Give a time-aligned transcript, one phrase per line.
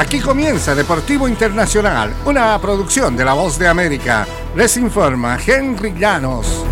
[0.00, 4.26] Aquí comienza Deportivo Internacional, una producción de La Voz de América.
[4.56, 6.64] Les informa Henry Llanos.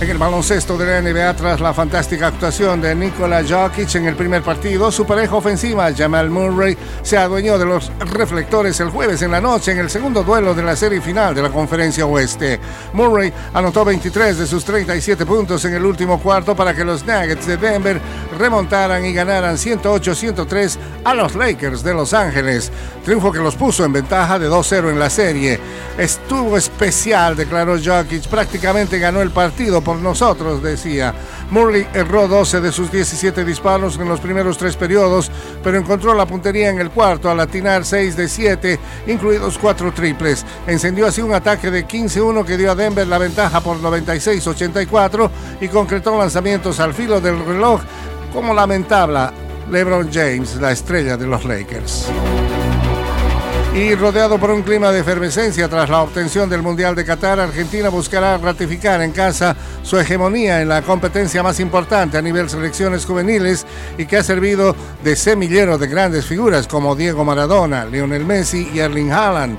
[0.00, 4.16] En el baloncesto de la NBA, tras la fantástica actuación de Nikola Jokic en el
[4.16, 9.30] primer partido, su pareja ofensiva, Jamal Murray, se adueñó de los reflectores el jueves en
[9.30, 12.60] la noche en el segundo duelo de la serie final de la Conferencia Oeste.
[12.92, 17.46] Murray anotó 23 de sus 37 puntos en el último cuarto para que los Nuggets
[17.46, 18.00] de Denver
[18.38, 22.70] remontaran y ganaran 108-103 a los Lakers de Los Ángeles.
[23.04, 25.60] Triunfo que los puso en ventaja de 2-0 en la serie.
[25.98, 31.14] Estuvo especial, declaró Jokic, prácticamente ganó el partido por nosotros, decía.
[31.50, 35.30] Murray erró 12 de sus 17 disparos en los primeros tres periodos,
[35.62, 40.44] pero encontró la puntería en el cuarto al atinar 6 de 7, incluidos 4 triples.
[40.66, 45.68] Encendió así un ataque de 15-1 que dio a Denver la ventaja por 96-84 y
[45.68, 47.82] concretó lanzamientos al filo del reloj
[48.34, 49.30] como lamentable
[49.70, 52.08] LeBron James, la estrella de los Lakers.
[53.74, 57.88] Y rodeado por un clima de efervescencia tras la obtención del Mundial de Qatar, Argentina
[57.88, 63.66] buscará ratificar en casa su hegemonía en la competencia más importante a nivel selecciones juveniles
[63.98, 68.80] y que ha servido de semillero de grandes figuras como Diego Maradona, Lionel Messi y
[68.80, 69.56] Erling Haaland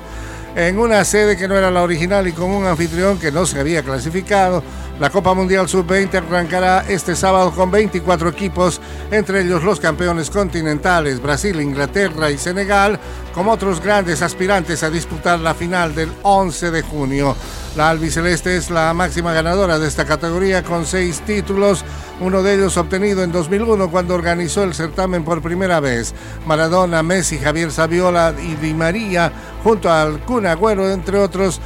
[0.56, 3.60] en una sede que no era la original y con un anfitrión que no se
[3.60, 4.64] había clasificado.
[5.00, 8.80] La Copa Mundial Sub-20 arrancará este sábado con 24 equipos,
[9.12, 12.98] entre ellos los campeones continentales Brasil, Inglaterra y Senegal,
[13.34, 17.36] como otros grandes aspirantes a disputar la final del 11 de junio.
[17.76, 21.84] La albiceleste es la máxima ganadora de esta categoría con seis títulos,
[22.22, 26.14] uno de ellos obtenido en 2001 cuando organizó el certamen por primera vez.
[26.46, 29.30] Maradona, Messi, Javier Saviola y Di María,
[29.66, 31.60] junto al Kun Agüero, entre otros,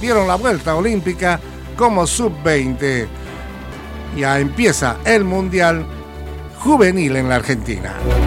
[0.00, 1.40] dieron la vuelta olímpica
[1.76, 3.08] como sub-20.
[4.16, 5.84] Ya empieza el Mundial
[6.60, 8.19] Juvenil en la Argentina.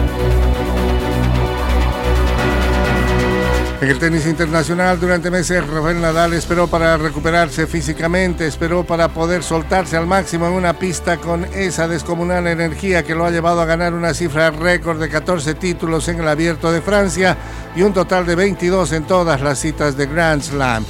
[3.84, 9.42] En el tenis internacional durante meses Rafael Nadal esperó para recuperarse físicamente, esperó para poder
[9.42, 13.66] soltarse al máximo en una pista con esa descomunal energía que lo ha llevado a
[13.66, 17.36] ganar una cifra récord de 14 títulos en el abierto de Francia
[17.76, 20.82] y un total de 22 en todas las citas de Grand Slam.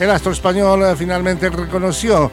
[0.00, 2.32] El astro español finalmente reconoció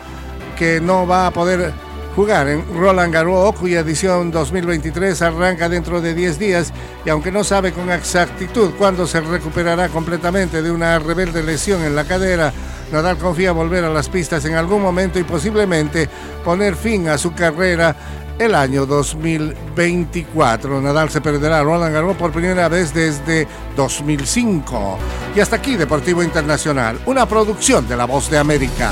[0.57, 1.73] que no va a poder
[2.15, 6.73] jugar en Roland Garros, cuya edición 2023 arranca dentro de 10 días
[7.05, 11.95] y aunque no sabe con exactitud cuándo se recuperará completamente de una rebelde lesión en
[11.95, 12.53] la cadera,
[12.91, 16.07] Nadal confía volver a las pistas en algún momento y posiblemente
[16.43, 17.95] poner fin a su carrera
[18.39, 20.81] el año 2024.
[20.81, 24.97] Nadal se perderá Roland Garros por primera vez desde 2005.
[25.35, 28.91] Y hasta aquí Deportivo Internacional, una producción de La Voz de América.